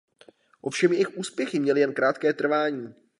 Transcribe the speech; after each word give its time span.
Ovšem 0.61 0.91
jejich 0.91 1.17
úspěchy 1.17 1.59
měly 1.59 1.79
jen 1.79 1.93
krátké 1.93 2.33
trvání. 2.33 2.93